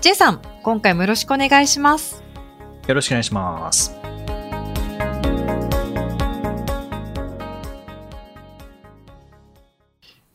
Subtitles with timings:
[0.00, 2.22] J さん、今回もよろしくお願いします。
[2.86, 3.94] よろしくお願いします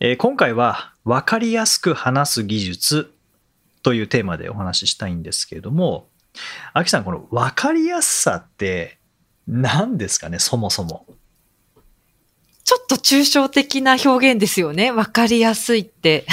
[0.02, 3.14] えー今回は分かりやすく話す技術
[3.84, 6.10] というテーマでお話ししたいんですけれども、
[6.74, 8.98] アキさん、この分かりやすさって
[9.48, 11.06] 何ですかね、そもそも。
[12.66, 14.92] ちょっと抽象的な表現ですよね。
[14.92, 16.26] わかりやすいって。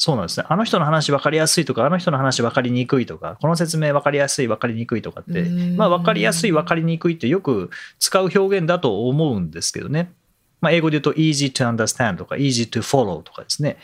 [0.00, 0.46] そうなんですね。
[0.48, 5.42] あの人の話分かりやすいとか、あの人の話分かりにくいとか、この説明分かりやすい、分かりにくいとかって
[5.76, 10.12] まあ分かりやすい、分かりにくいってよく使う表現だと思うんですけどね。
[10.60, 13.76] まあ英語で言うと easy to understand とか easy to follow とかですね、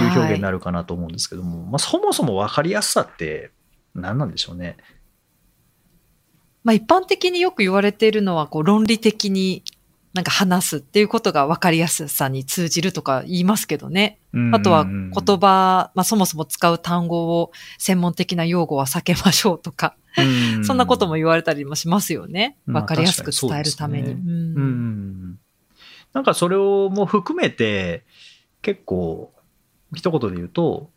[0.00, 3.50] いう表現になるかなと思うんですけども、まあそもそも分かりやすさって
[3.92, 4.76] 何なんでしょうね。
[6.62, 9.64] まあ一般的によく言われているのは、こう論理的に
[10.14, 14.20] なんか話すっていうことが分かりやすさに通じるとか言いますけどね。
[14.52, 22.56] あとは言葉、まあそもそも使う単語を専門的な用語は避けましょうとか、葉そんなことも言われたりもしますよね。
[22.64, 24.12] まあ分かりやすく伝えるために。
[24.12, 25.38] うんうん
[26.12, 28.04] なんかそれをも含めて
[28.62, 29.32] 結構
[29.94, 30.90] 一言で言うと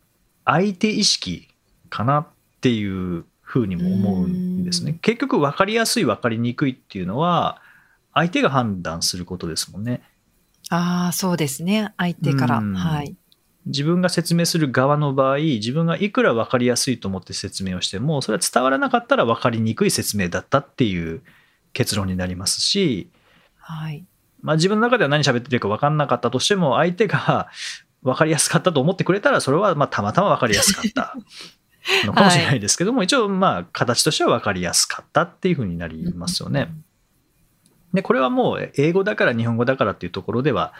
[0.45, 1.49] 相手意識
[1.89, 2.27] かなっ
[2.61, 4.97] ていうふうにも思うんですねうん。
[4.99, 7.59] 結局分かりやすい分かりにくいっていうのは
[8.17, 10.01] 相手が判断することですもんね。
[10.69, 11.93] ああ、そうですね。
[11.97, 12.57] 相手から。
[12.57, 13.15] うんはい。
[13.67, 21.21] 自分が説明する側の場合自分がいくら分かりやすいと思って説明をしてもそれは伝わらなかったら分かりにくい説明だったっていう
[21.73, 23.09] 結論になりますし
[23.57, 24.05] はい。
[24.41, 27.49] まあ、自分の中では何喋ってるか分かんなかったとしても相手が
[28.03, 31.13] 分かりやすかったと思ってくれたらそれはまあたまたま分かりやすかった
[32.05, 36.73] のかもしれないですけども、 一応まあ形としては分かりやすかったっていうふうになりますよね。
[37.93, 40.73] でこれはもう英語だから日本語だからっていうところでは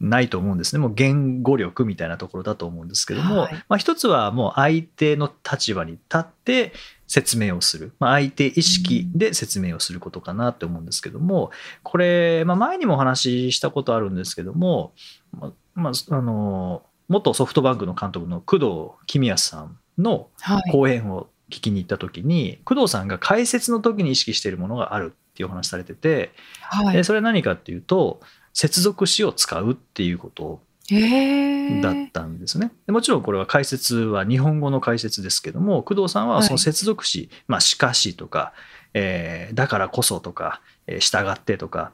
[0.00, 0.78] ないと思うんですね。
[0.78, 3.54] もう言語力みたいなところだと思うんですけども、はい。
[3.68, 6.72] まあ、一つはもう相手の立場に立って
[7.08, 11.50] 説明をする、まあ、相手意識で説明をすることかなって思うんですけども
[11.82, 14.92] これ、まあ、前にもお話ししたことあるんですけども、
[15.32, 18.66] まあまあ、あの元ソフトバンクの監督の工藤
[19.06, 20.70] 公康さんのはい。
[20.70, 26.32] 講演を聞きに行った時に工藤さんが解説の時に意識しているものがあるっていうお話されてて、
[26.62, 26.96] はい。
[26.96, 28.20] でそれは何かっていうと
[28.52, 30.60] 接続詞を使うっていうこと。
[30.90, 32.72] だったんですね。
[32.86, 38.54] でもちろんこれは解説は日本語の解説ですけども工藤さんはその接続詞、まあ、しかしとか、
[38.94, 41.92] えーだからこそとか、えー従ってとか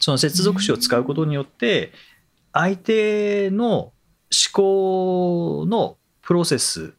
[0.00, 1.92] その接続詞を使うことによって
[2.54, 3.92] 相手の思
[4.54, 6.94] 考のプロセス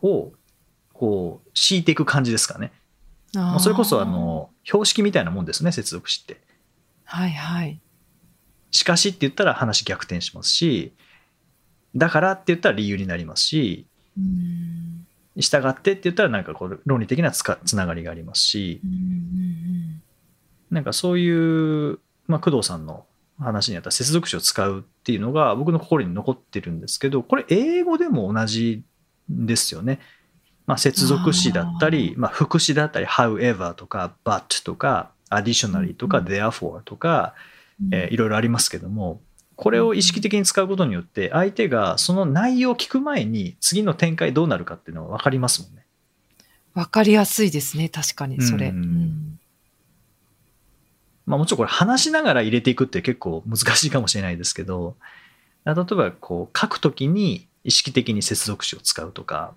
[0.00, 0.32] を
[0.92, 2.70] こう敷いていく感じですかね。
[3.58, 6.40] それこそあ、の標識みたいなもんですね接続詞って。
[7.04, 7.80] はいはい。
[8.72, 10.92] しかしって言ったら話逆転しますし
[11.94, 13.86] だからって言ったら理由になりますし
[14.18, 15.06] うん
[15.36, 18.80] 従ってって言ったらなんかこう論理的なつかつながりがありますし
[20.70, 23.04] なんかそういう、まあ、工藤さんの
[23.38, 28.82] 話にあった接続詞を使うっていうのが僕の心に残ってるんですけどこれ英語でも同じ
[29.28, 30.00] ですよね。
[30.66, 36.26] まあ、接続詞だったり、まあ、副詞だったり however とか but とか additionally とかうん。
[36.26, 37.34] therefore とか、
[37.80, 37.94] うん。
[37.94, 39.20] えーいろいろありますけども
[39.56, 45.86] これを意識的に使うことによって相手がその内容を聞く前に次の展開どうなるかっていうのは分かりますもんね。
[46.74, 48.70] わかりやすいですね、確かに、それ。
[51.24, 54.94] まあ、もちろんこれ話しながら入れていくって結構難しいかもしれないですけど
[55.64, 59.54] 例えばこう書くときに意識的に接続詞を使うとか、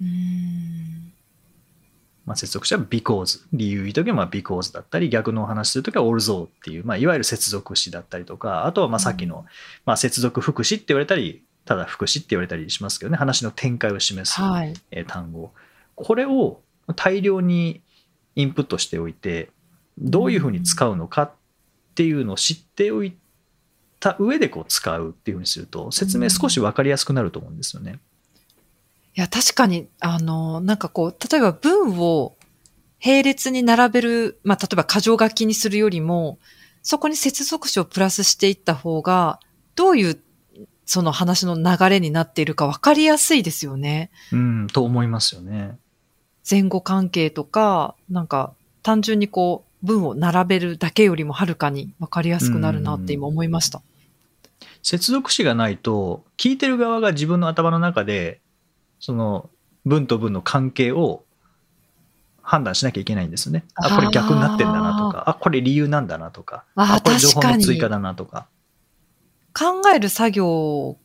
[0.00, 1.12] うん。
[2.26, 9.46] まあ、接続詞は because 理由言うときはまあ because だったり逆のお話するときは although っていう、まあ、いわゆる接続詞だったりとかあとはまあさっきの、
[9.84, 13.16] まあ、接続副詞って言われたりただ副詞って言われたりしますけどね。
[13.16, 14.74] 話の展開を示す、はい。
[14.90, 15.52] えー単語。
[15.94, 16.60] これを
[16.94, 17.80] 大量に
[18.34, 19.50] インプットしておいて
[19.98, 21.32] どういうふうに使うのかっ
[21.94, 23.16] ていうのを知っておい
[23.98, 27.92] た上でこう使うっていうふうにすると説明少し分かりやすくなると思うんですよね。
[27.92, 27.98] い
[29.20, 32.36] や、確かに、あの、なんかこう、例えば文を
[33.04, 36.38] 並列に並べる、まあ、例えば箇条書きにするよりも、
[36.82, 39.40] そこに接続詞をプラスしていった方が、
[39.74, 40.20] どういう
[40.86, 44.10] その話の流れになっているか分かりやすいですよね。
[44.32, 45.78] うん、と思いますよね。
[46.48, 53.82] 前後関係とか、なんか単純にこう文を並べるだけよりもはるかに分かりやすくなるなって今思いました。
[54.82, 58.40] 接続詞がないと、聞いてる側が自分の頭の中で、
[59.06, 59.50] その
[59.84, 61.22] 文と文の関係を
[62.42, 63.64] 判断しなきゃいけないんですよね。
[63.76, 68.48] あ、これ逆になってんだなとか、あこれ理由なんだなとか、あーこれ情報の追加だなとか。
[69.56, 70.98] 考える作業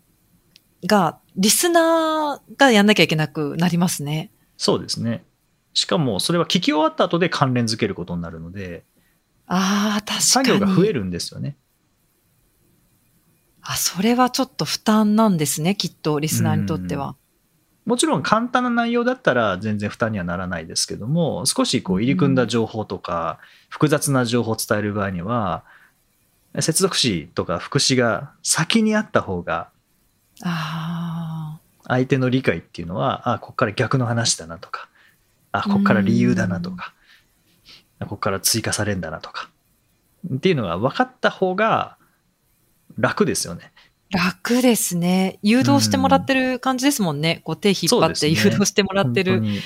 [0.87, 4.31] が、リスナーがやんなきゃいけなくなりますね。
[4.57, 5.23] そうですね。
[5.75, 8.83] しかも、それは聞き終わった後で関連づけることになるので、
[9.45, 10.21] ああ、確かに。
[10.21, 11.55] 作業が増えるんですよね。
[13.61, 17.15] あ、それはちょっと負担なんですね、きっと、リスナーにとっては。
[17.85, 23.39] もちろん簡単な内容だったら全然負担にはならないですけども、少しこう入り組んだ情報とか、
[23.69, 25.63] 複雑な情報を伝える場合には、
[26.59, 29.69] 接続詞とか副詞が先にあった方が、
[30.43, 34.87] あ相手の理解っていうのは、あ、ここから逆の話だなとか、
[35.51, 36.93] あ、ここから理由だなとか、
[37.99, 39.49] ここから追加されるんだなとか、
[40.33, 41.97] っていうのが分かった方が
[42.97, 43.71] 楽ですよね。
[44.13, 45.39] あ、楽ですね。
[45.41, 47.41] 誘導してもらってる感じですもんね。
[47.43, 49.39] こう手引っ張って誘導してもらってる。
[49.39, 49.59] 本当に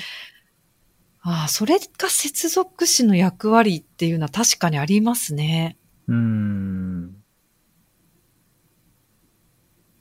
[1.28, 5.76] ああ、それが接続詞の役割っていうのは確かにありますね。
[6.06, 7.16] うーん。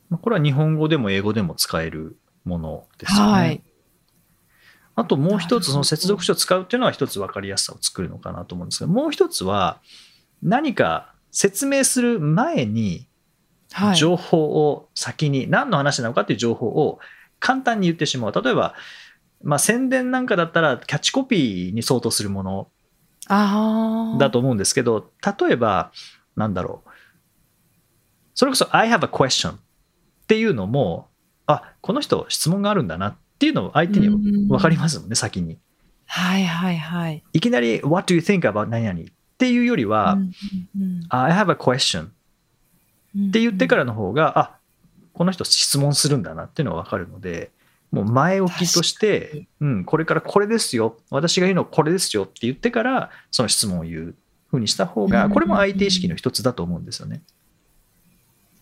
[0.10, 3.32] まあこれは日本語でも英語でも使えるものですよね。
[3.32, 3.64] はい。
[4.94, 9.82] あともう一つ、その接続詞を使うっていうのは一つ分かりやすさを作るのかなと思うんですけど、もう一つは
[10.44, 13.10] 何か説明する前にはい。
[13.96, 17.00] 情報を先に何の話なのかっていう情報を
[17.40, 18.32] 簡単に言ってしまう。
[18.32, 18.74] 例えば、
[19.44, 22.68] まあ、宣伝なんかだったらキャッチコピーに相当するもの
[23.28, 24.18] ああ。
[24.18, 25.92] だと思うんですけど、例えば、
[26.36, 26.90] なんだろう。
[28.34, 29.60] それこそ I have a question っ
[30.28, 31.10] ていうのも、
[31.46, 35.60] あ、この人質問があるんだなっていうのを相手に分かりますもんね、先に。
[36.08, 37.24] はいはいはい。
[37.34, 39.04] いきなり What do you think about 何々っ
[39.38, 40.18] ていうよりは、
[41.10, 42.15] I have a question うん
[43.18, 44.58] って言ってからの方が、あ
[45.14, 47.52] この人質問するんだなっていうのが分かるので、
[47.92, 54.16] もう前置きとして、うん、これからこれですよ、私が言うのはこれですよって言ってから、その質問を言う
[54.50, 55.32] ふうにした方が、うん。
[55.32, 57.22] これも相手意識の一つだと思うんですよね。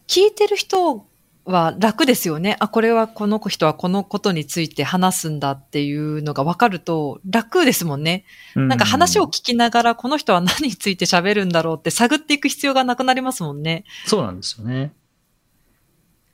[0.08, 1.06] 聞いてる人
[1.46, 2.56] は楽ですよね。
[2.60, 8.24] あ、これはこの人はこのことについて話すんだっていうのが分かると楽ですもんね。
[8.56, 13.84] なんか話をう聞きながらこの人は何について喋るんだろうって探っていく必要がなくなりますもんね。
[14.06, 14.94] そうなんですよね。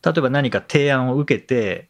[0.06, 1.90] 例えば何か提案を受けて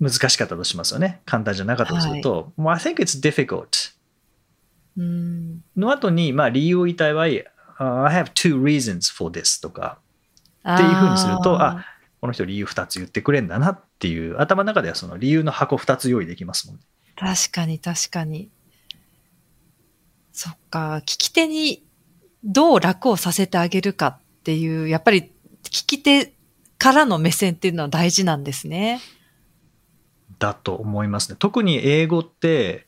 [0.00, 1.20] 難しかったとしますよね。
[1.26, 3.94] 簡単じゃなかったとすると、もう I think it's difficult
[4.96, 5.62] うん。
[5.76, 7.44] の後に、まあ理由を言いたい場合、uh,
[7.78, 10.04] I have two reasons for this とか、っ
[10.64, 11.84] っていうふうにするとあ
[12.24, 16.82] この人理由2つ言ってくれんだなっていう、頭の中ではその理由の箱2つ用意できますもんね。
[17.16, 18.50] 確かに確かに。
[20.32, 21.86] そっか、聞き手に
[22.42, 25.32] どう楽をさせてあげるかっていう、やっぱり
[25.64, 26.32] 聞き手
[26.78, 29.02] からの目線っていうのは大事なんですね。
[30.38, 31.36] だと思いますね。
[31.38, 32.86] 特に英語って、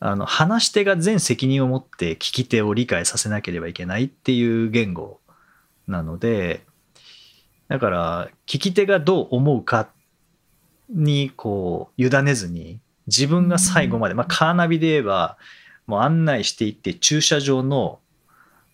[0.00, 5.18] あの話し手が全責任を持って聞き手を理解させなければいけないっていう言語
[5.86, 6.66] なので、
[7.70, 9.88] だから聞き手がどう思うか
[10.90, 15.38] にこう委ねずに自分が最後まで、まあ、カーナビで言えば
[15.86, 18.00] もう案内していって駐車場の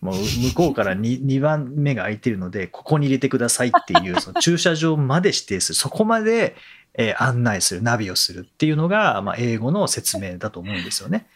[0.01, 6.55] もう向こうから 2, 2 番目が空いてるのでここに入れてくださいっていう その駐車場まで指定するそこまで、
[6.95, 11.27] えー案内するナビをするっていうのが、まあ、英語の説明だと思うんですよね。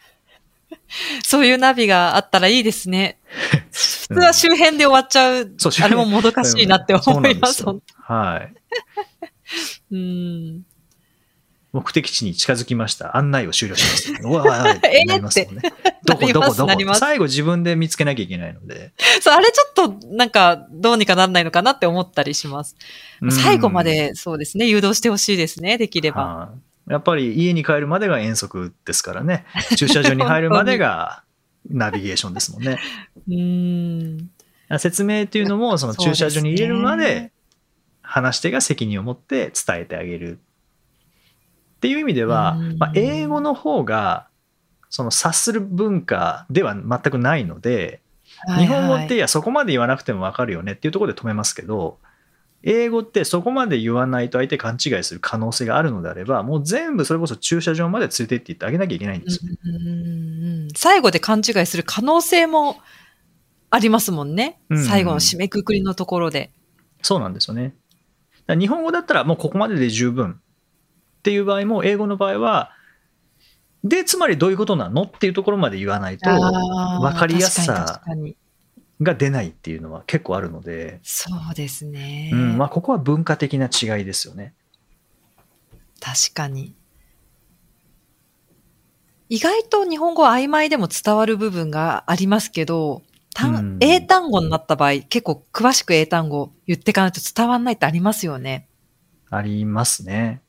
[1.22, 3.18] そういうナビがあったらいいですね。
[4.08, 5.34] 普通は周辺で終わっちゃう。
[5.34, 8.54] あれ辺ももどかしいなって思いんですよはい。
[9.94, 10.62] うん。
[11.72, 13.16] 目的地に近づきました。
[13.16, 14.22] 案内を終了します。
[14.22, 15.62] うわわわわえーなりますもんね。
[16.04, 18.92] どこどこどこ最後自分で見つけなきゃいけないので。
[19.20, 22.76] そう、あれちょっとなんかどうにかならないのかなって思ったりします。
[23.20, 26.24] うん最後までそうですね、誘導してほしいですね、できれば。
[26.24, 29.46] はいやっぱり家に帰るまでが遠足ですからね。
[29.76, 31.22] 駐車場に入るまでが
[31.68, 32.78] ナビゲーションですもんね。
[33.28, 34.30] うん。
[34.78, 37.32] 説明っていうのも、その駐車場に入れるまで
[38.00, 40.38] 話し手が責任を持って伝えてあげる。
[41.76, 44.28] っていう意味ではうん、まあ、英語の方が、
[44.88, 48.02] その察する文化では全くないので、
[48.56, 51.98] 日本語っていやそこまで言わなくても分かるよねっていうところで止めますけど
[52.62, 59.52] 英語ってそこまで言わないと相手勘違いする可能性があるのであればもう全部それこそ駐車場まで連れてって言ってあげなきゃいけないんですよ。
[59.64, 60.68] うんうんうん。
[60.76, 62.76] 最後で勘違いする可能性も
[63.70, 64.34] ありますもん。
[64.34, 64.60] ね。
[64.86, 66.52] 最後の締めくくりのところで。
[67.02, 67.34] そうなん。
[67.34, 67.74] ですよね。
[68.48, 70.40] 日本語だったらもうここまでで十分
[71.22, 72.72] っていう場合も、英語の場合は、
[73.84, 78.02] で、つまりどういうことなのっていうところまで言わないと、分かりやすさ
[79.02, 82.30] が出ないっていうのは結構あるので、そうですね。
[82.32, 84.54] うんまあ、ここは文化的な違いですよね。
[86.00, 86.74] 確かに。
[89.28, 93.02] 意外と日本語は曖昧でも伝わる部分がありますけど、
[93.34, 98.68] 単うん英単語になった場合、結構詳しく英単語言っていかないと伝わんないってありますよね。
[99.30, 100.42] ありますね。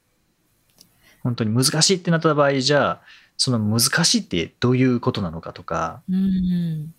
[1.22, 3.01] 本当に難しいってなった場合じゃあ、
[3.38, 6.93] その難しいってどういうことなのかとか、うん。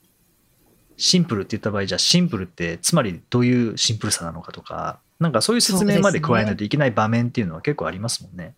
[0.96, 8.54] シンプルって言った場合じゃあシンプルってつまりどういうシンプルさなのかとか、なんかそういう説明まで加えないといけない場面っていうのは結構ありますもんね。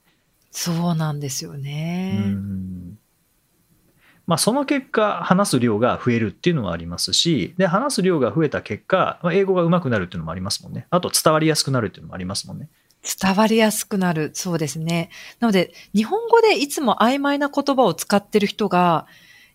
[0.51, 2.19] そうなんですようね。
[2.19, 2.99] ん
[4.27, 10.87] まあその結果話す量が増えるっていうのはありますし、で話す量が増えた結果、まあ英語が上手くなるっていうのもありますもんね。
[10.91, 12.69] あと伝わりやすくなるっていうのもありますもんね。
[13.07, 14.31] 伝わりやすくなる。
[14.35, 15.11] そうですね。
[15.39, 19.07] なので、日本語でいつも曖昧な言葉を使ってる人が、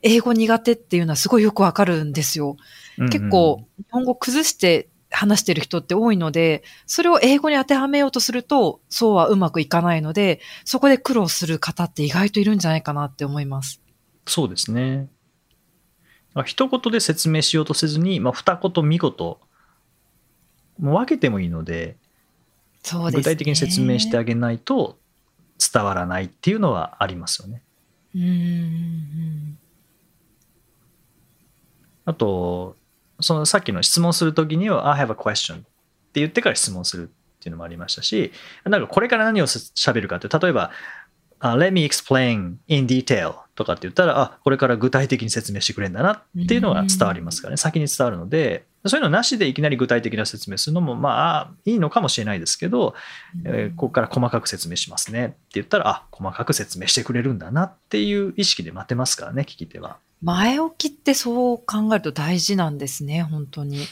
[0.01, 2.57] 英語苦手っていうのはすごいよくわかるんですよ。
[2.97, 13.81] 結構、日本語崩して話してる人って多いので、それを英語に当てはめようとすると、そうはうまくいかないので、そこで苦労する方って意外といるんじゃないかなって思います。
[14.25, 15.09] そうですね。
[16.33, 19.11] まあ一言で説明しようとせずに、まあ、二言、三言、
[20.79, 21.97] もう分けてもいいので、
[22.83, 23.19] そうですね。
[23.19, 24.97] 具体的に説明してあげないと
[25.73, 27.61] 伝わらないっていうのはありますよね。
[28.15, 29.57] うーん。
[32.05, 32.75] あと、
[33.19, 38.31] そのさっきの質問するときには、I have a question って言ってから質問するっていうのもありましたし、
[38.65, 40.71] なんかこれから何を喋るかって、例えば、
[41.39, 52.95] あ Let me explain in detail とかって言ったら、あ、これから具体的に説明してくれるんだなっていうのが伝わりますからね、先に伝わるので、そういうのなしでいきなり具体的な説明するのも、まあ、いいのかもしれないですけど、
[53.43, 59.97] えーここから細かく説明しますねって言ったら、あ、細かく説明してくれるんだなっていう意識で待てますからね、聞き手は。
[60.21, 63.85] 前置きってそう考えると大事なんですね、本当に。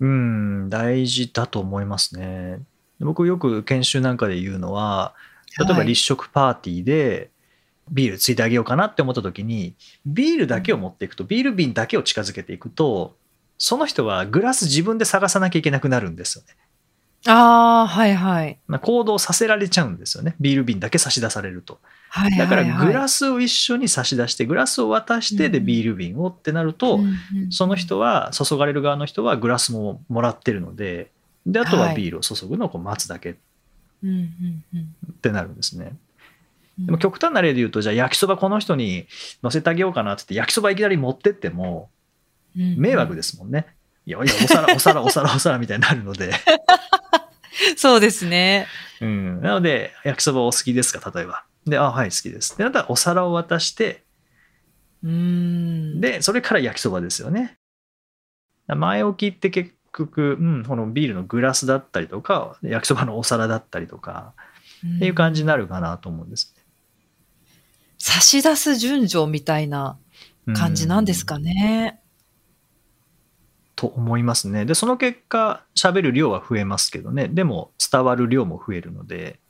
[0.00, 2.60] うん、大事だと思いますね。
[3.00, 5.14] 僕よく研修なんかで言うのは、
[5.58, 7.30] 例えばはい立食パーティーで
[7.90, 9.76] ビールついてあげようかなって思った時に、
[10.06, 13.16] ビールだけを持っていくと、ビール瓶だけを近づけていくと、
[13.58, 16.56] その人はグラス自分で探さなきゃいけなくなるんですよね。
[17.26, 18.58] ああ、はいはい。
[18.66, 20.34] まあ行動させられちゃうんですよね。
[20.40, 21.80] ビール瓶だけ差し出されると。
[22.14, 22.86] はいはい、だからはい。
[22.86, 27.06] グラスを一緒に差し出して、グラスを渡してでうんビール瓶をってなると、うんう
[27.48, 31.10] んその人は、注がれる側の人はグラスももらってるので、
[31.44, 33.34] で、あとははいビールを注ぐのをこう待つだけっ
[35.20, 35.86] てなるんですね。
[35.86, 35.98] うん
[36.76, 39.06] でも極端な例で言うと、じゃあ焼きそばこの人に
[39.44, 41.88] 乗せてあげようかなって言って、焼きそばいきなり持ってっても、
[42.56, 43.66] 迷惑ですもんね。
[44.06, 46.32] いや、いやお皿、お皿、 お皿、お皿みたいになるので。
[47.76, 48.66] そうですね。
[49.00, 49.40] うん。
[49.40, 51.44] なので、焼きそばお好きですか、例えば。
[51.66, 52.56] で、あ、はい、好きです。
[52.56, 54.04] で、なったらお皿を渡して、
[55.02, 55.10] うー
[55.96, 56.00] ん。
[56.00, 57.56] で、それから焼きそばですよね。
[58.66, 64.34] 前置きって結局、うん、このビールのグラスだったりとか、焼きそばのお皿だったりとか、
[64.96, 66.54] っていう感じになるかなと思うんです
[67.98, 69.98] 差し出す順序みたいな
[70.46, 70.54] ね。
[70.54, 72.00] 感じなんですかね。
[73.76, 74.64] と思いますね。
[74.64, 77.28] で、その結果、喋る量は増えますけどね。
[77.28, 79.40] でも、伝わる量も増えるので、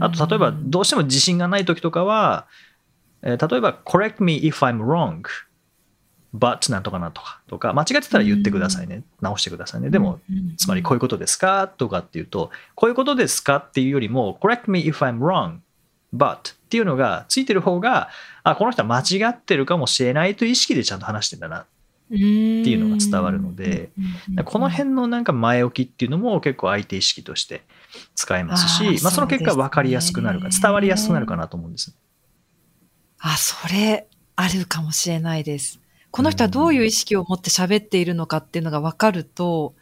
[0.00, 2.46] あと、例えば、どうしても自信がない時とかは、
[3.22, 5.22] えー例えば、correct me if I'm wrong,
[6.34, 9.02] but なんとかなんとかとか、間違ってたら言ってくださいね。
[9.20, 9.90] 直してくださいね。
[9.90, 10.20] でも、、
[10.56, 15.58] つまりこういうことですかとかっていうと、こういうことですかっていうよりも、correct me if I'm wrong,
[16.14, 16.40] but っ
[16.70, 18.08] ていうのがついてる方が、
[18.42, 21.60] あ、この人は間違ってるかもしれないという意識でちゃんと話してんだな。
[21.60, 23.90] っていうのが伝わるので、
[24.44, 27.62] この辺のなんか前置きっていうのも結構相手意識として
[28.14, 31.96] 使えますし、あーまあその結果分かりやすくなるか、伝わりやすくなるかなと思うんです。
[33.18, 35.80] あ、それ、あるかもしれないです。
[36.10, 39.74] この人はどういう意識を持って喋っているのかっていうのが分かると、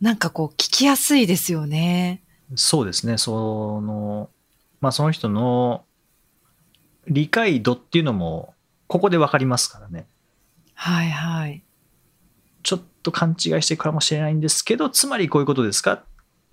[0.00, 2.22] なんかこう、聞きやすいですよね。
[2.54, 4.30] そうですね、その、
[4.80, 5.84] まあその人の
[7.08, 8.54] 理解度っていうのも、
[8.86, 10.06] ここで分かりますからね。
[10.74, 11.64] はいはい。
[12.62, 16.04] ちょっと勘違いしてるかもしれないんですけど、つまりこういうことですかっ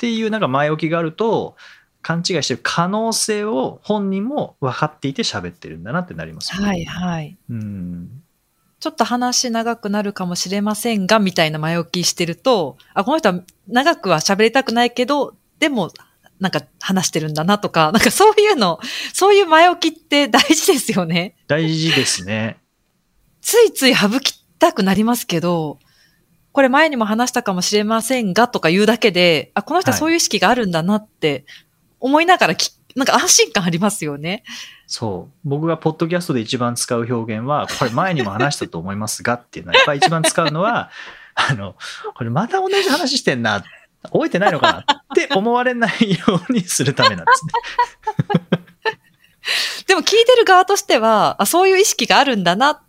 [0.03, 1.55] ていうなんか前置きがあると、
[2.01, 6.67] 勘違いしてる可能性を本人も分かっていて喋ってるんだなってなりますよね。
[6.67, 7.37] はいはい。
[7.49, 8.21] うん。
[8.81, 15.93] ちょっと話長くなるかもしれませんが、みたいな前置きしてると、あ、この人は長くは喋りたくないけど、でも、
[16.41, 18.81] なんか話してるんだなとか、なんかそういうの、
[19.13, 21.37] そういう前置きって大事ですよね。
[21.47, 22.57] 大事ですね。
[23.39, 25.79] ついつい省きたくなりますけど、
[26.53, 31.45] これ前にも話したかもしれませんがとか言うだけで、あ、この人はそういう意識があるんだなって
[31.99, 34.43] 思いながらき、なんか安心感ありますよね。
[34.85, 35.49] そう。
[35.49, 40.91] 僕がポッドキャストで一番使う表現は、これ前にも話したと思いますがっていうのは、やっぱり一番使うのは、
[41.33, 41.75] あの、
[42.13, 43.63] これまた同じ話してんな、
[44.03, 48.61] 覚えてないのかなって思われないようにするためなんですね。
[49.87, 52.79] でも聞いてる側としては、あ、そういう意識があるんだなっ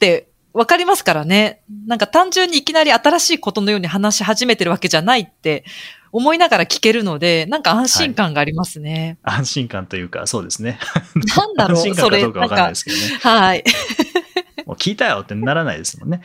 [0.00, 1.62] てわかりますからね。
[1.86, 5.64] なんか単純にいきなり新しいことのように話し始めてるわけじゃないって
[6.12, 9.18] 思いながら聞けるので、なんか安心感がありますね。
[9.24, 10.78] はい、安心感というか、そうですね。
[11.36, 13.02] なんだろう、安心感かどうかわかんないですけどね。
[13.20, 13.64] はい。
[14.64, 16.22] もう聞いたよってならないですもんね。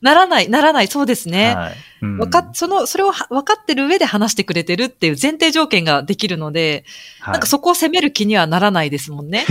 [0.00, 1.54] ならない、ならない、そうですね。
[1.54, 1.74] はい。
[2.02, 6.84] うんわか、その、それをは分かってる上で話してくれてるっていう前提条件ができるので、
[7.20, 9.44] はいなんかそこを責める気にはならないですもんね。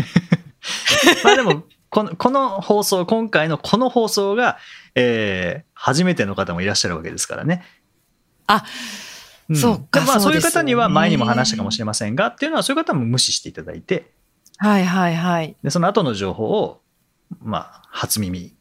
[1.23, 4.57] まあでも、 この、この放送、今回のこの放送が、
[4.95, 7.63] えー、初めての方もいらっしゃるわけですからね。
[8.47, 8.63] あ、
[9.51, 14.09] んそうかでまあそういう方には前にも話したかもしれませんが、っていうのはそういう方も無視していただいて、
[14.57, 15.55] はいはいはい。
[15.63, 16.81] で、その後の情報を、
[17.43, 18.53] まあ、初耳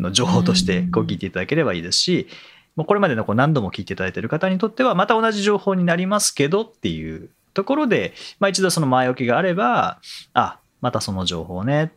[0.00, 2.26] の情報としてこう聞いていただければいいですし、
[2.74, 10.00] もうこれまでのこう何度も聞いていただいている方にとっては、また同じ情報になりますけどっていうところで、まあ一度その前置きがあれば、
[10.34, 11.92] あ、またその情報ね、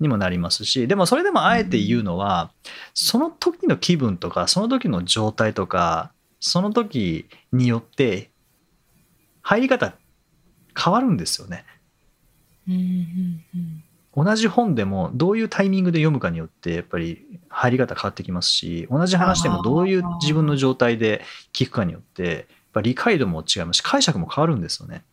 [0.00, 2.50] にもなりますし、でもそれでもあえて言うのは、
[2.94, 8.30] その時の気分とか、その時の状態とか、その時によって、
[9.42, 9.94] 入り方
[10.76, 11.64] 変わるんですよね。
[14.16, 25.04] 同じ本でもどういうタイミングで読むかによってやっぱり入り方変わってきますし同じ話でもどういう自分の状態で聞くかによってやっぱ理解度も違いますし解釈も変わるんですよね。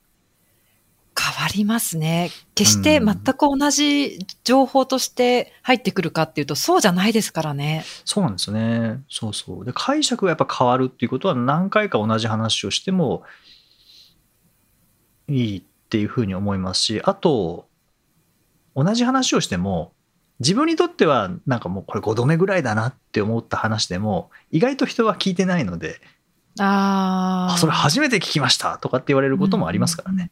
[1.19, 2.31] 変わりますね。
[2.55, 7.83] 決して全く同じ情報として入ってくるかっていうと、そうじゃないですからね。
[8.05, 9.01] そうなんですよね。
[9.09, 9.65] そうそう。
[9.65, 13.23] で解釈がやっぱ変わるっていうことは何回か同じ話をしても
[15.27, 17.67] いいっていうふうに思いますしあと
[18.75, 19.93] 同じ話をしても
[20.39, 25.99] 自分にとってはなんかもうこれ5度目ぐらいだなって思った話でも意外と人は聞いてないので
[26.59, 27.53] ああ。
[27.53, 30.31] あそれ初めて聞きましたとかって言われることもありますからね。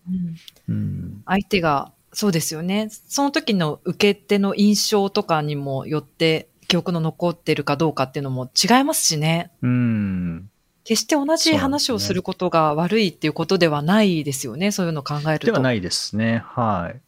[1.26, 2.88] 相手が、そうですよね。
[2.90, 9.52] その時の受け手の印象とかにもよって、記憶の残ってるかどうかっていうのも違いますしね。
[9.62, 10.50] うん
[10.86, 14.72] 決して同じ話をすることが悪いっていうことではないですよね。
[14.72, 15.48] そういうのを考えると。
[15.48, 16.44] ではないですね。
[16.46, 17.02] はい。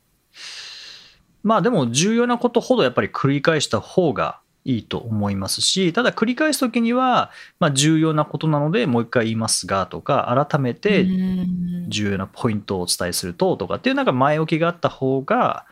[1.43, 15.65] まあでも重要なことほどやっぱり繰り返した方がいいと思いますし、ただ繰り返すときには、まあ重要なことなのでもう一回言いますがとか、改めてうん重要なポイントをお伝えするととかっていうなんか前置きがあった方が、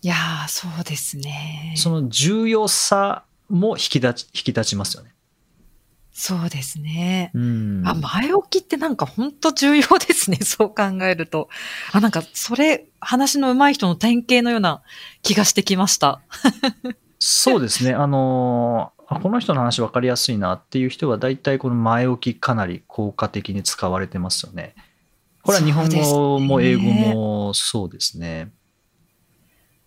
[0.00, 1.74] いやー、そうですね。
[1.76, 5.12] その重要さも引き立ち、引き立ちますよね。
[6.12, 7.30] そうですね。
[7.34, 7.82] うん。
[7.86, 10.38] あ、前置きってなんか本当重要ですね。
[10.42, 11.48] そう考えると。
[11.92, 14.82] あ、なんかそれ、話の上手い人の典型のような
[15.22, 16.20] 気がしてきました。
[17.18, 17.94] そうですね。
[17.94, 24.74] あのーこの人の話分かりやすいなっていう人は大体この前置きかなり効果的に使われてますよね。
[25.42, 28.52] これは日本語も英語もそうですね。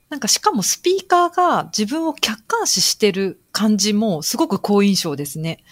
[0.10, 5.64] なんかしかもスピーカーが自分を客観視してる感じもすごく好印象ですね。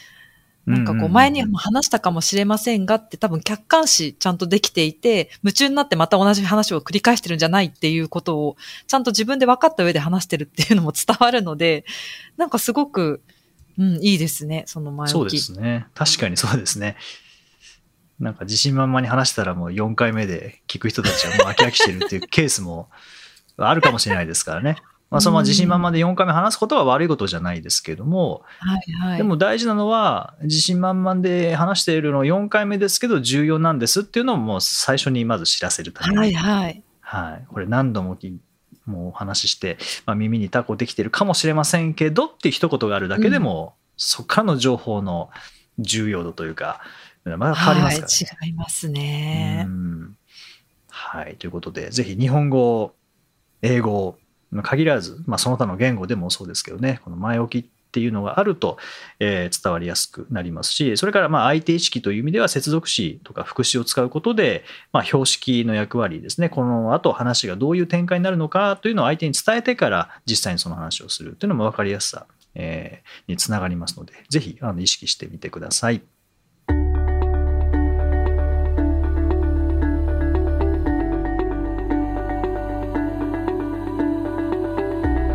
[0.65, 11.85] なんかこう前にも話したかもしれませんがって多分客観視ちゃんとできていて、夢中になってまた同じ話を繰り返してるんじゃないっていうことをちゃんと自分で分かった上で話してるっていうのも伝わるので、
[12.37, 13.21] なんかすごく、
[13.79, 15.33] うん、いいですね、その前そう置き。
[15.37, 15.87] ですね。
[15.95, 16.97] 確かにそうですね。
[18.19, 22.89] なんか自信満々に話したらもう4回目で聞く人たちはもう飽き飽きしてるっていうケースも
[23.57, 24.75] あるかもしれないですからね。
[25.09, 29.17] まあそのまま自信満々で4回目話すことは悪いことじゃないですけども、はいはい。
[29.17, 36.83] でも大事なのは自信満々で話しているの4回目ですけど重要なんですっていうのをもう最初にまず知らせるために、はいはい。
[37.01, 38.37] はい、これ何度もき
[38.85, 45.29] もうお話しして、まあ、耳にタコできてるかもしれませんけどって一言があるだけでも、そこからの情報の
[45.79, 46.81] 重要度というか
[47.23, 48.37] まだ変わりますからね。
[48.41, 49.65] はい、違いますね。
[49.67, 50.15] うん
[51.01, 51.37] はい。
[51.37, 52.93] ということで、ぜひ日本語、
[53.61, 54.17] 英語、
[54.63, 58.77] 限らず、まあ、その他の言語でもそうですけどね、この前置きっていうのがあると、
[59.19, 76.01] えー伝わりやすくなりますし、それからまあ相手意識という意味では接続詞とか副詞を使うことで、まあ、標識の役割ですね、この後話がどういう展開になるのかというのを相手に伝えてから実際にその話をするというのも分かりやすさ、えーにつながりますので、ぜひあの意識してみてください。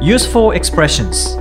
[0.05, 1.41] Useful expressions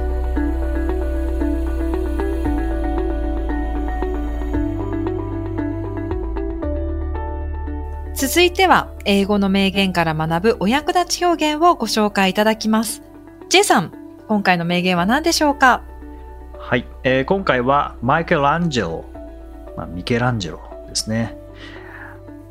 [8.16, 13.04] 続いては英語の名言から学ぶお役立ち表現をご紹介いただきます。
[13.50, 13.92] J さん、
[14.30, 15.84] 今回の名言は何でしょうか？
[16.58, 19.04] はい、えー、今回はマイケル・アンジェロ、
[19.76, 21.38] まあ、ミケランジェロですね。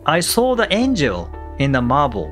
[0.04, 2.28] I saw the angel in the marble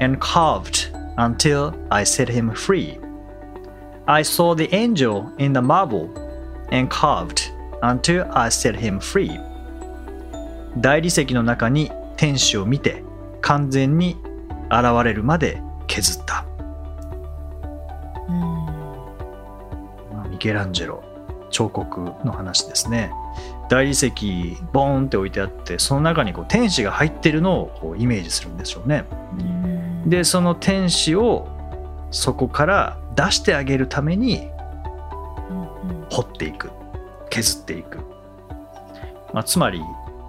[0.00, 3.01] and carved until I set him free.
[4.06, 6.08] I saw the angel in the marble
[6.70, 9.40] and carved until I set him free.
[10.78, 13.02] 大理石の中に天使を見て
[13.40, 14.16] 完全に
[14.70, 16.44] 現れるまで削った。
[18.28, 18.38] うん
[20.12, 21.04] まあミケランジェロ
[21.50, 23.12] 彫刻の話ですね
[23.68, 24.10] 大理石
[24.72, 29.04] ボーンって置いてあってその中にこう天使が入ってるのをこうイメージするんでしょうね
[30.06, 31.48] でその天使を
[32.12, 34.48] そこから出してあげるために
[36.10, 36.70] 掘っていく。
[37.32, 37.98] 削っていく、
[39.32, 39.80] まあ、つまり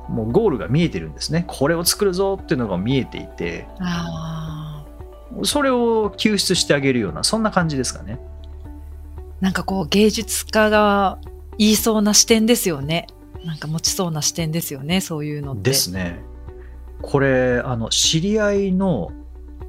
[0.08, 1.43] もうゴールが見えてるんですね。
[1.48, 3.67] これを作るぞっていうのが見えていて。
[3.80, 4.86] あ
[5.43, 8.19] それを救出してあげるようなそんな感じですかね。
[9.41, 11.17] ーなんかこう芸術家が
[11.58, 13.08] 言いそうな視点ですよね。
[13.43, 15.72] なんか持ちそうな視点ですよね、そういうのって。
[15.72, 16.24] ですね。
[17.02, 19.12] これあの知り合いの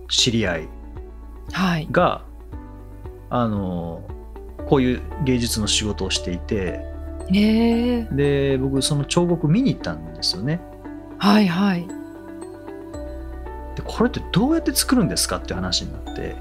[0.08, 0.68] 知り合い
[1.54, 1.88] はい。
[1.90, 2.22] が
[3.30, 4.02] あの
[4.68, 6.80] こういう芸術の仕事をしていて
[7.32, 8.08] へえ。
[8.10, 10.60] で僕その彫刻見に行ったんですよね。
[11.18, 11.86] はいはい。
[13.76, 15.36] でこれってどうやって作るんですか？
[15.36, 16.36] って話になって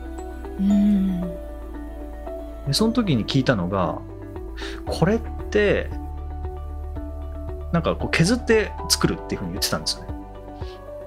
[0.59, 1.21] うん。
[2.67, 3.99] でその時に聞いたのが
[4.85, 5.89] これって
[7.71, 10.13] なんかこう削って作るっていうふうに言ってたんですよね。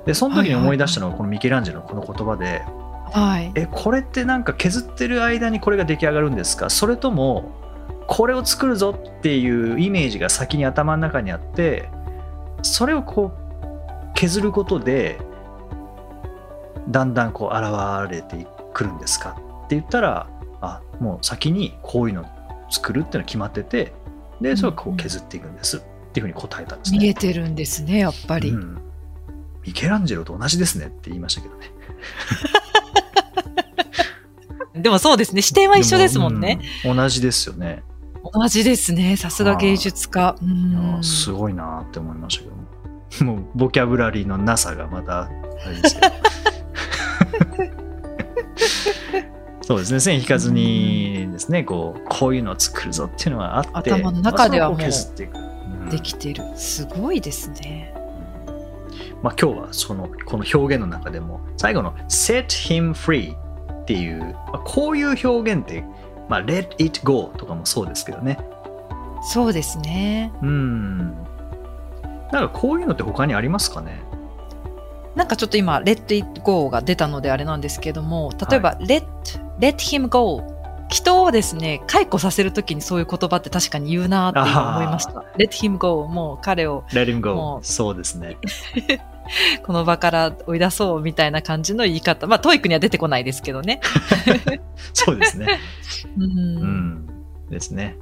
[0.05, 2.86] でその時に思い出したのがこのミケランジェロのこの言葉で、はい。
[3.55, 6.71] えこれってなんか削ってる間にこれが出来上がるんですか？
[6.71, 7.55] それとも
[8.07, 11.89] これを作るぞっていうイメージが先に頭の中にあって
[12.63, 15.19] それをこう削ることで
[16.89, 19.31] だんだんこう現れてくるんですか？
[19.67, 20.29] って言ったら
[20.61, 22.27] あもう先にこういうの
[22.71, 23.93] 作るっていうのが決まってて
[24.41, 25.81] でそれをこう削っていくんですっ
[26.13, 26.99] ていうふうに答えたんですね。
[26.99, 28.51] 見えてるんですね、やっぱり。
[28.51, 28.83] うん
[29.67, 31.67] ミケランジェロと同じですねって言いましたけどね。
[34.77, 36.61] でもそうですね、視点は一緒ですもんね。
[36.85, 37.83] うん同じですよね。
[38.33, 40.37] 同じですね、さすが芸術家。
[40.43, 41.03] うんー。
[41.03, 42.67] すごいなって思いましたけども。
[43.37, 45.31] もうボキャブラリーのなさがまたあ
[45.69, 46.15] れですけど。
[49.63, 54.79] そうですね線引かずにですねこうこういうのを作るぞっていうのがあって頭の中ではもう
[55.91, 56.45] できてる。
[56.55, 57.93] すごいですね。
[59.23, 63.35] まあ、今日はそのこの表現の中でも最後の set him free
[63.87, 65.85] っていう、まあ、こういう表現って、
[66.29, 68.37] まあ、let it go とかもそうですけどね。
[69.33, 70.33] そうですね。
[70.43, 71.15] うん。
[72.33, 74.01] なんかこういうのって他にありますかね？
[75.15, 79.05] なんかちょっと今、let it go が出たのであれなんですけども、例えば、let,
[79.61, 80.43] let him go
[80.89, 85.25] 人をですね、解雇させるときにそういう言葉って確かに言うなって今思いました。
[85.39, 87.65] let him go もう彼を let him も go う。
[87.65, 88.37] そうですね
[89.65, 92.27] この場から追い出そうみたいな感じの言い方。
[92.27, 93.81] まあ、 TOEIC には出てこないですけどね。
[94.93, 95.61] そうですね
[96.17, 96.29] うんう
[96.65, 97.07] ん
[97.51, 97.97] ですね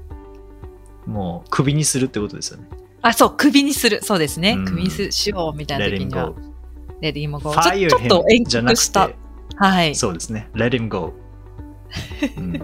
[1.06, 2.68] もうクビにするってことですよね
[3.02, 4.00] あ、そう、首にする。
[4.02, 4.52] そうですね。
[4.52, 6.36] うん首にしようみたいな時には go。
[7.02, 7.40] let him go。
[7.40, 9.16] ちょ fire ちょっと him 遠じゃなく曲したて。
[9.56, 9.94] はい。
[9.94, 11.12] そうですね let him go、
[12.36, 12.58] うん、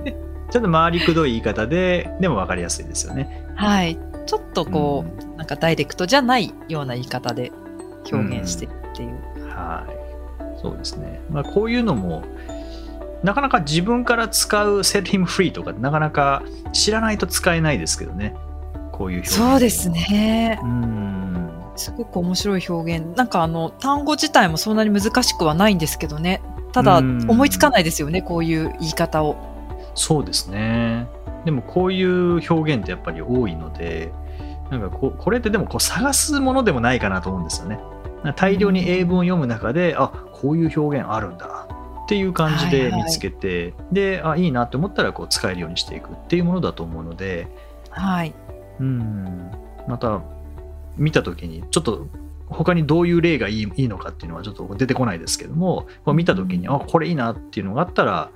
[0.51, 3.99] ちょっと回りくどい言い方ででも分かりやすいですよねはい。
[4.27, 7.53] ちょっとこう、なんかダイレクトじゃないような言い方で
[8.11, 9.49] 表現してるっていう。
[9.49, 10.61] はい。
[10.61, 11.21] そうですね。
[11.31, 12.23] まあ、こういうのも、
[13.23, 18.35] なかなか自分から使う set him free とか、なかなか知らないと使えないですけどね。
[18.93, 19.31] こういう表現。
[19.31, 19.91] そうです。
[19.91, 20.67] ねう。
[20.67, 21.51] ん。
[21.77, 23.17] すごく面白い表現。
[23.17, 26.43] なんかあの、単語自体もそんなに難しくはないんですけどね。
[26.73, 29.37] ただ、うん思いつかないですよね、こういう言い方を。
[29.95, 31.07] そうですね。
[31.45, 34.13] でもこういう表現ってやっぱり多いので、
[34.71, 37.81] なんかここれってでもこう探すものでもないかなと思うんですよね。
[38.37, 41.69] 大量に英文を読む中で、あこういう表現あるんだ
[42.05, 47.49] っていう感じで見つけて、で、あいいなって思ったらこう使えるようにしていくっていうものだと思うので、
[47.91, 48.35] はい。
[48.79, 49.51] うん、
[49.89, 50.23] また
[50.97, 52.07] 見た時にちょっと
[52.49, 58.31] 他にどういう例がいいいいのかっていうのはちょっと出てこないですけどもこう見た時にあこれいいなっていうのがあったら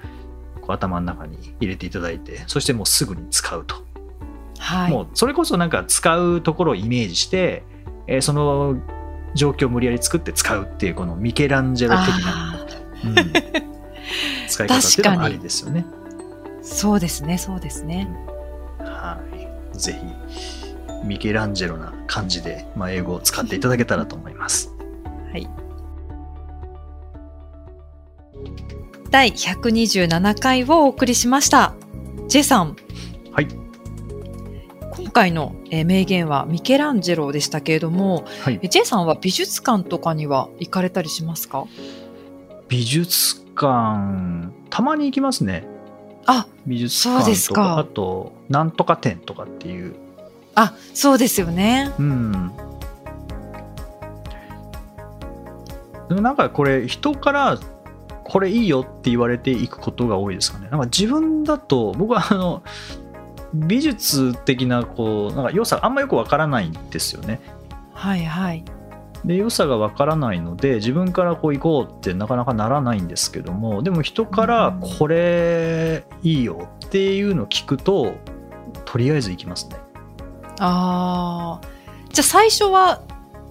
[0.61, 3.77] こう頭の中に入れていただいてそしてもうすぐに使うと、
[4.59, 7.65] はい、もうそれこそなんか使うところをイメージして、
[8.07, 8.77] えー、その
[9.35, 12.67] 状況を無理やり作って使うっていうこのミケランジェロ的な、
[13.05, 13.15] うん、
[14.49, 15.85] 使い方っていうのもありですよね。
[16.63, 18.09] そうですねそうですね。
[18.79, 19.21] は
[19.73, 24.75] いぜひミケランジェロな感じで、まあ、英語を使っていただけたらと思います。
[25.31, 25.49] はい、
[29.11, 31.75] 第百二十七回をお送りしました。
[32.29, 32.77] ジ J さん
[35.15, 38.69] 回のえー名言はミケランジェロでしたけれども、はいえ。
[38.69, 41.65] J さんは美術館とかには行かれたりしますか？
[42.69, 45.67] 美術館、たまに行きますね。
[46.27, 49.95] あ、美術館とか、あと、なんとか展とかっていう。
[50.55, 51.93] あ、そうですよね。
[51.99, 52.51] うん。
[56.09, 57.59] でもなんかこれ、人から、
[58.25, 60.69] これいいよって言われていくことが多いですかね。
[60.71, 62.63] なんか自分だと、僕はあの、
[63.55, 67.41] 美術的な、こう、なんか良さ、あんまよくわからないんですよね。
[67.93, 68.65] はいはい。
[69.25, 78.15] で良さがわからないので自分からこう行こうってなかなかならないんですけどもでも人からうんこれいいよっていうのを聞くと
[78.85, 79.77] とりあえず行きますね
[80.61, 81.67] ああ。
[82.13, 83.01] じゃあ最初は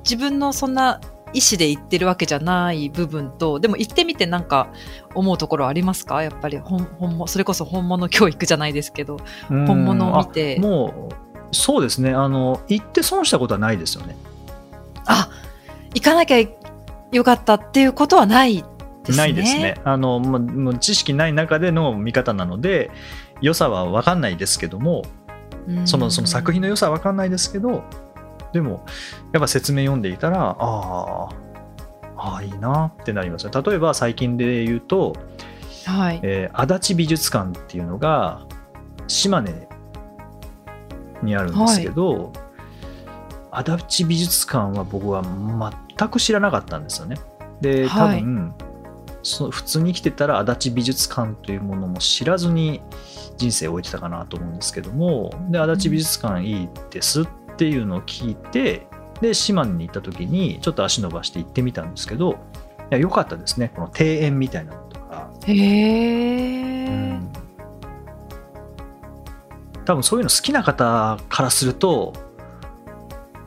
[0.04, 1.02] 自分のそんな
[1.34, 4.72] 意思で言ってるわけじゃない部分と、でも行ってみてなんか
[5.16, 6.24] 思うところありますか？
[6.24, 9.18] やっぱり本本物、それこそ本物教育じゃないですけど、
[9.50, 14.16] うん本物を見てあもうそうですねあの行って損したことはないですよね
[15.06, 15.30] あ、
[15.94, 16.40] 行かなきゃ
[17.12, 18.64] よかったっていうことはないで
[19.06, 19.18] すね。
[19.18, 19.76] ないですね。
[19.84, 22.90] あのもうもう知識ない中での見方なので
[23.42, 25.04] 良さは分かんないですけども
[25.68, 25.88] うん。
[25.88, 27.84] そのその作品の良さは分かんないですけど
[28.54, 28.86] でも
[29.34, 31.36] やっぱ説明読んでいたらあー
[32.16, 33.52] あーいいなってなりますね。
[33.66, 35.14] 例えば最近で言うと、
[35.86, 36.20] はい。
[36.24, 38.46] えー足立美術館っていうのが
[39.08, 39.68] 島根
[41.22, 42.32] にあるんですけど、
[43.52, 45.22] 足立美術館は僕は
[45.98, 47.18] 全く知らなかったんですよね。
[47.60, 48.22] で多はい。
[48.22, 48.54] 分、
[49.24, 52.82] そ普通に生きてたら足立美術館というものも知らずに
[53.38, 58.88] 人生を終えてたかなと思うんですけどもで足立美術館いいですっていうのを聞いて
[59.22, 62.36] で島根に行った時にちょっと足伸ばして行ってみたんですけどい
[62.92, 63.72] や良かったですね。
[63.74, 67.34] この庭園みたいなのとか、へえ、うん。
[69.86, 72.14] 多分そういうの好きな方からすると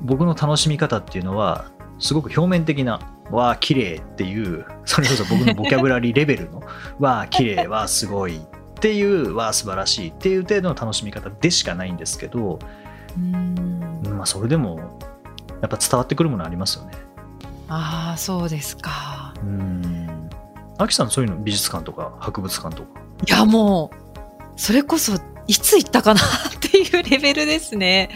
[0.00, 1.66] 僕の楽しみ方っていうのは
[1.98, 6.62] すごく表面的な「わあ綺麗っていうそれこそ僕の ボキャブラリーレベルの
[6.98, 8.40] 「わあ綺麗わあすごい」っ
[8.74, 12.58] ていう「わあ素晴らしい」っていう程度の楽しみ方でしかないんですけど、
[13.16, 13.75] うんうん
[14.16, 14.98] まあ、それでも
[15.60, 16.92] やっぱ伝わってくるものありますよね。
[17.68, 19.34] ああ、そうですか。
[19.42, 20.30] うん。
[20.78, 23.00] アキさんそういうの美術館とか博物館とか。
[23.26, 23.96] いや、もう、
[24.56, 25.14] それこそ、
[25.46, 26.24] いつ行ったかなっ
[26.60, 28.10] ていうレベルですね。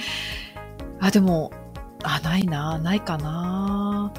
[1.00, 1.52] あ、でも、
[2.02, 4.12] あ、ないな、ないかな。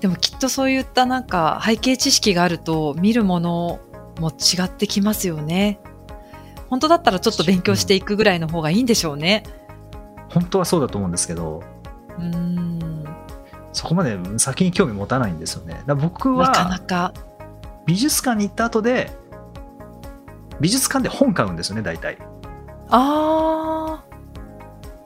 [0.00, 3.78] でもきっとそういったなんか背景知識があると見るもの
[4.18, 5.78] も違ってきますよね。
[6.68, 9.44] 本当だったらちょっと勉強していくぐらいの方がいいんでしょうね。
[10.32, 11.62] 本当はそうだと思うんですけど、
[12.18, 13.04] うーん。
[13.72, 15.82] そこまで先に興味持たないんですよね。
[15.86, 17.12] だ僕なかなはか。
[17.86, 19.10] 美術館に行った後で、
[20.60, 22.18] 美術館で本買うんですよね、大体。
[22.90, 24.02] あ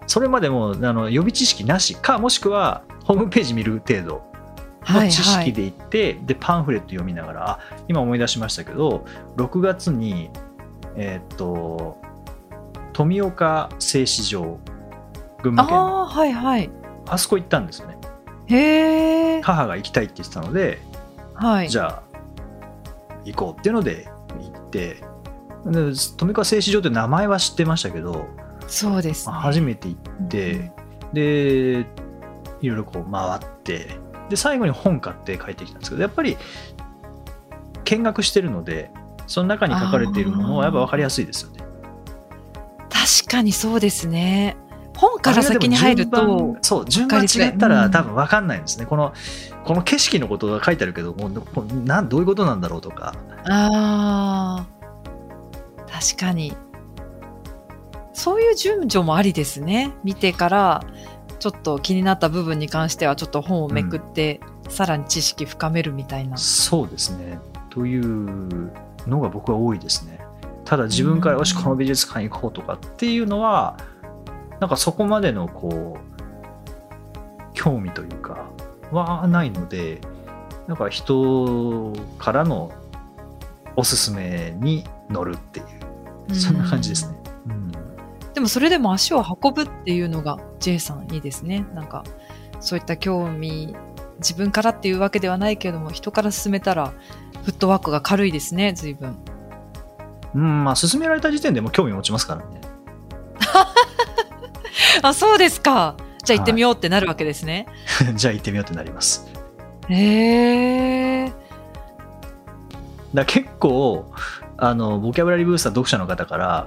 [0.06, 4.22] それまでもあの予備知識なしか、もしくはホームページ見る程度
[4.84, 4.92] あ。
[4.94, 5.46] はいの知はい。
[5.46, 9.04] 識で行って、でパンフレット読みながら、あ今思い出しましたけど、
[9.36, 10.30] 6月に、
[10.96, 11.98] えーっと、
[12.92, 14.58] 富岡製糸場、
[15.46, 16.70] 群馬県の、ああ、はいはい。
[17.08, 17.98] あそこ行ったんですよね。
[18.46, 19.40] へえ。
[19.42, 20.80] 母が行きたいって言ってたので、
[21.34, 21.68] はい。
[21.68, 22.02] じゃあ
[23.24, 24.08] 行こうっていうので
[24.40, 25.02] 行って
[25.64, 28.26] で富川製糸場って名前は知ってましたけど、
[28.66, 29.32] そうです、ね。
[29.32, 30.72] まあ初めて行って、
[31.12, 31.86] で
[32.60, 36.36] いろいろこう回ってで最後に本買って帰ってきたんですけどやっぱり
[37.84, 38.90] 見学してるので
[39.26, 41.64] その中に書かれているものはやっぱ分かりやすいですよね。
[42.88, 44.56] 確かにそうですね。
[44.96, 49.12] 本から先に入るとそう順番違ったら多分分かんないんですね、この
[49.64, 53.14] この景色のことが書いてあるけどもうなんどういうことなんだろうとか
[53.48, 54.66] ああ、
[55.86, 56.54] 確かに。
[58.12, 59.92] そういう順序もありですね。
[60.02, 60.84] 見てから、
[61.38, 66.36] ちょっと気になった部分に関しては、ちょっと本をめくって、さらに知識深めるみたいな。
[66.36, 67.38] そうですね。
[67.70, 68.72] という
[69.06, 70.18] のが僕は多いですね。
[70.64, 73.76] ただ自分からうんよしこの美術館行こうとかっていうのは
[74.60, 78.46] なんかそこまでのこう興味というか
[78.90, 80.00] はないので
[80.66, 82.72] なんか人からの
[83.76, 85.62] おすすめに乗るってい
[86.30, 87.18] うそんな感じですね。
[87.48, 87.72] うん
[88.36, 91.64] でもそれでも足を運ぶっていうのが J さんいいですね。
[91.74, 92.04] なんか、
[92.60, 93.74] そういった興味、
[94.18, 96.92] 自分からっていうわけではないけれども、人から進めたら、
[97.44, 99.16] フットワークが軽いですね、随分。
[100.34, 102.60] うん、まあ勧められた時点でもう興味持ちますからね。
[105.02, 105.96] あ、そうですか。
[106.24, 107.66] じゃあ行ってみようってなるわけですね。
[108.14, 109.26] じゃあ行ってみようってなります。
[109.88, 111.32] へえ。
[113.14, 114.10] だ結構
[114.58, 116.66] あのボキャブラリーブースター読者の方から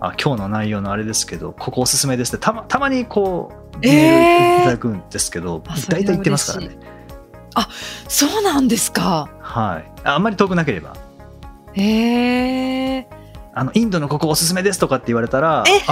[0.00, 6.76] あ今日の内容のあれですけどここおすすめですってたまたまにこうメールいただくんですけど、えー大体言ってますからね
[8.08, 9.28] そうなんですか。
[9.40, 10.96] はいああんまり遠くなければ
[11.74, 13.06] へえ。
[13.54, 15.82] あのインドのここおすすめですとかって言われたらえ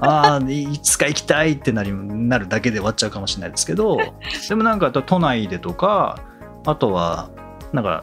[0.00, 3.98] ああ、いつか行きたいってなりなるだけで終わっちゃうかもしれないですけど
[4.48, 6.18] でもなんか都内でとか
[6.66, 7.30] あとは
[7.72, 8.02] なんか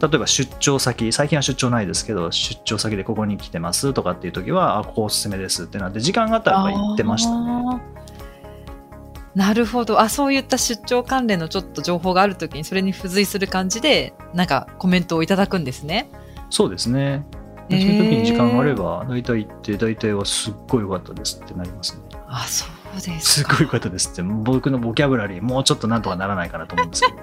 [0.00, 7.80] 例えば出張先最近は出張ないですけど出張先でここに来てますとかっていう時はあここおすすめですってなって時間があったら行ってましたね
[9.32, 10.00] なるほど。
[10.00, 16.10] あ、そういった出張関連のちょっと情報があるときに、それに付随する感じで、なんかコメントをいただくんですね。
[16.50, 17.24] そうですね
[17.70, 22.02] そういう時に時間があれば大体行って大体はすっごい良かったですってなりますね。
[22.26, 23.52] あ、そうですか。
[23.52, 24.22] すっごい良かったですって。
[24.22, 27.18] 僕のボキャブラリーもうちょっとなんとかならないかなと思うんですけど、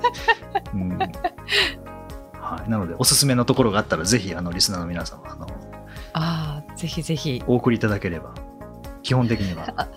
[0.74, 0.98] うん。
[0.98, 5.48] はい、なのでおすすめのところがあったらぜひあのリスナーの皆様あの
[6.14, 7.44] ああ、ぜひぜひ。
[7.46, 8.34] お送りいただければ
[9.04, 9.88] 基本的には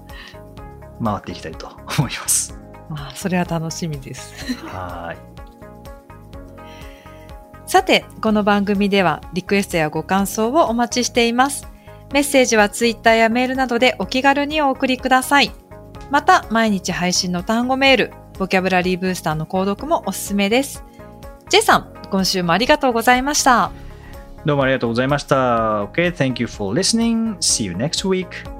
[1.02, 2.58] 回っていきたいと思います。
[2.90, 4.54] あーそれは楽しみです。
[4.66, 5.39] はい
[7.70, 11.68] さて、この番組ではリクエストやご感想をお待ちしています。
[12.12, 15.52] メッセージはツイッターやメールなどでお気軽にお送りください。
[16.10, 20.82] また、毎日配信の単語メール、ボキャブラリーブースターの購読もおすすめです。
[21.48, 23.70] J さん、今週もありがとうございました。
[24.44, 28.59] どうもありがとうございました OK thank you for listening see you next week